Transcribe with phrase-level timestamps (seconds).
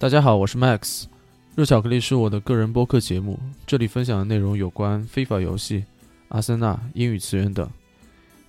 [0.00, 1.06] 大家好，我是 Max。
[1.56, 3.36] 热巧克力是我的个人播客节目，
[3.66, 5.84] 这里分享的内容有关非法游戏、
[6.28, 7.68] 阿森纳、英语词源等。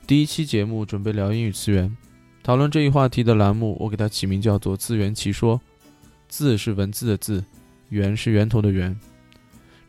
[0.06, 1.98] 第一期节目准备聊英语词源，
[2.44, 5.60] 讨论这一话题的栏目，我给它起名叫做“自圆其说”。
[6.30, 7.44] 字是文字的字，
[7.90, 8.96] 源是源头的源。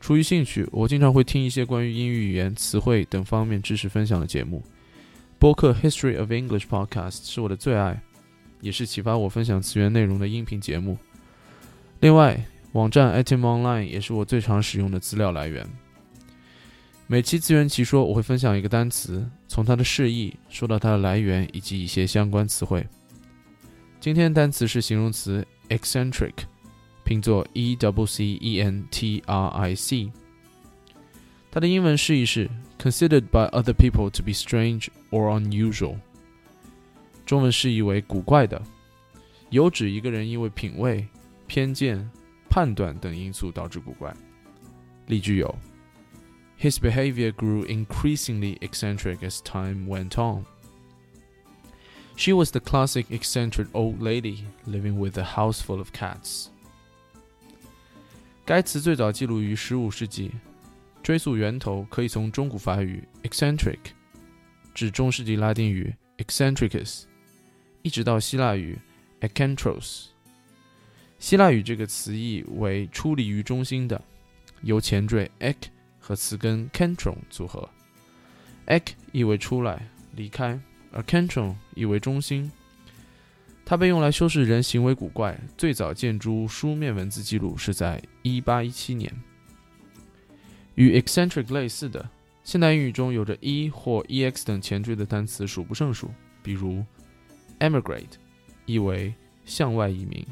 [0.01, 4.63] 出于兴趣，我经常会听一些关于英语语言、词汇等方面知识分享的节目。
[5.39, 8.01] 播客 History of English Podcast 是我的最爱，
[8.63, 10.97] 也是启发我分享词源内容的音频节目。
[12.01, 15.67] 另外，网站 item online 也是我最常使用的资料来源。
[17.07, 22.87] 每期自圆其说，我会分享一个单词，从它的释义说到它的来源以及一些相关词汇。
[24.01, 26.33] 今天单词是形容词 eccentric，
[27.05, 30.11] 拼作 e w c e n t r i c。
[31.51, 32.49] 它的英文释义是
[32.79, 35.97] considered by other people to be strange or unusual。
[37.27, 38.63] 中文释义为古怪的，
[39.51, 41.07] 有指一个人因为品味。
[41.50, 42.10] 偏见、
[42.50, 44.16] 判断等因素导致古怪。
[45.08, 45.56] 例句有：
[46.60, 50.46] His behavior grew increasingly eccentric as time went on.
[52.18, 56.48] She was the classic eccentric old lady living with a house full of cats.
[58.46, 60.32] 该词最早记录于15世纪，
[61.04, 63.80] 追溯源头可以从中古法语 eccentric，
[64.74, 67.04] 指中世纪拉丁语 eccentricus，
[67.82, 68.80] 一直到希腊语
[69.20, 70.06] ekantros。
[71.21, 74.03] 希腊语这个词义为出离于中心的，
[74.63, 75.55] 由前缀 ek
[76.01, 77.69] 和词根 “centron” 组合。
[78.67, 80.59] ek 意为出来、离开，
[80.91, 82.51] 而 “centron” 意为中心。
[83.67, 89.15] 它被用来修饰人行为古怪，最早见诸书面文字记录是在1817年。
[90.77, 92.09] 与 eccentric 类似的，
[92.43, 96.11] 现代英语中有着 e 或 ex 等前缀的单词数不胜数，
[96.43, 96.83] 比如
[97.59, 98.17] emigrate
[98.65, 99.13] 意为
[99.45, 100.27] 向外移民。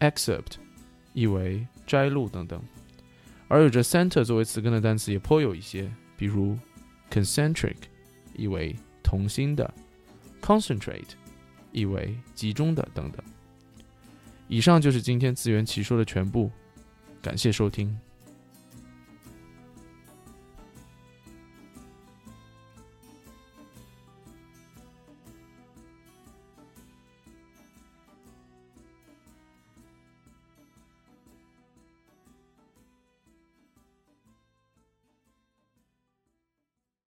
[0.00, 0.56] Except
[1.12, 2.62] 意为摘录等等，
[3.48, 6.56] 而有着 center 作为词根的单词也颇有一些，比如
[7.10, 7.76] concentric
[8.34, 9.72] 意为同心的
[10.40, 11.10] ，concentrate
[11.72, 13.24] 意为集中的等等。
[14.46, 16.50] 以上就是今天自圆其说的全部，
[17.20, 17.98] 感谢收听。